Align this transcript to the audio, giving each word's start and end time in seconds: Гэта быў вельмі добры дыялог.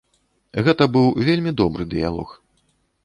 Гэта 0.67 0.87
быў 0.95 1.07
вельмі 1.27 1.51
добры 1.63 1.83
дыялог. 1.93 2.29